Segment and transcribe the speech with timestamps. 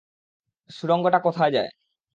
[0.69, 1.69] সুড়ঙ্গটা কোথায় যায়?